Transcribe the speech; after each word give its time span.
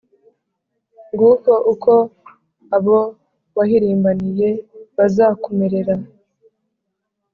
nguko 1.13 1.51
uko 1.73 1.93
abo 2.77 2.99
wahirimbaniye 3.57 4.49
bazakumerera, 4.97 5.95